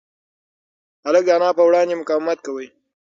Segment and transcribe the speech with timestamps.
[1.05, 2.65] هلک د انا په وړاندې مقاومت کاوه.